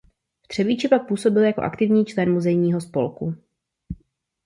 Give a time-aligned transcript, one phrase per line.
[0.45, 3.35] V Třebíči pak působil jako aktivní člen muzejního spolku.